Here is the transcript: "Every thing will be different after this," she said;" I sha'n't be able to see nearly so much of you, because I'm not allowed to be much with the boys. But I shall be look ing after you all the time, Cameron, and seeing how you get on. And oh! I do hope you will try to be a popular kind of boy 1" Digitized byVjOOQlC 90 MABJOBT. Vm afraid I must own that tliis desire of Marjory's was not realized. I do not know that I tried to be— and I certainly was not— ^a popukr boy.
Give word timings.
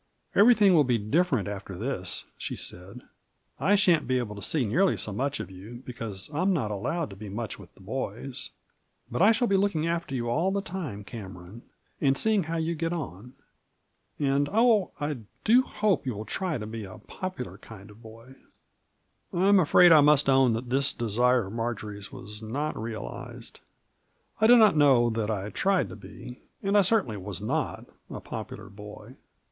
"Every 0.33 0.55
thing 0.55 0.73
will 0.73 0.83
be 0.83 0.97
different 0.97 1.47
after 1.47 1.77
this," 1.77 2.25
she 2.39 2.55
said;" 2.55 3.01
I 3.59 3.75
sha'n't 3.75 4.07
be 4.07 4.17
able 4.17 4.35
to 4.35 4.41
see 4.41 4.65
nearly 4.65 4.97
so 4.97 5.13
much 5.13 5.39
of 5.39 5.51
you, 5.51 5.83
because 5.85 6.27
I'm 6.33 6.51
not 6.53 6.71
allowed 6.71 7.11
to 7.11 7.15
be 7.15 7.29
much 7.29 7.59
with 7.59 7.75
the 7.75 7.81
boys. 7.81 8.49
But 9.11 9.21
I 9.21 9.31
shall 9.31 9.47
be 9.47 9.57
look 9.57 9.75
ing 9.75 9.85
after 9.85 10.15
you 10.15 10.27
all 10.27 10.49
the 10.49 10.59
time, 10.59 11.03
Cameron, 11.03 11.61
and 12.01 12.17
seeing 12.17 12.45
how 12.45 12.57
you 12.57 12.73
get 12.73 12.91
on. 12.93 13.33
And 14.17 14.49
oh! 14.51 14.89
I 14.99 15.19
do 15.43 15.61
hope 15.61 16.07
you 16.07 16.15
will 16.15 16.25
try 16.25 16.57
to 16.57 16.65
be 16.65 16.83
a 16.83 16.97
popular 16.97 17.59
kind 17.59 17.91
of 17.91 18.01
boy 18.01 18.23
1" 18.23 18.25
Digitized 18.25 18.25
byVjOOQlC 18.25 19.33
90 19.33 19.37
MABJOBT. 19.37 19.55
Vm 19.55 19.61
afraid 19.61 19.91
I 19.91 20.01
must 20.01 20.29
own 20.31 20.53
that 20.53 20.69
tliis 20.69 20.97
desire 20.97 21.45
of 21.45 21.53
Marjory's 21.53 22.11
was 22.11 22.41
not 22.41 22.75
realized. 22.75 23.59
I 24.39 24.47
do 24.47 24.57
not 24.57 24.75
know 24.75 25.11
that 25.11 25.29
I 25.29 25.51
tried 25.51 25.89
to 25.89 25.95
be— 25.95 26.39
and 26.63 26.75
I 26.75 26.81
certainly 26.81 27.17
was 27.17 27.39
not— 27.39 27.85
^a 28.09 28.23
popukr 28.23 28.71
boy. 28.75 29.13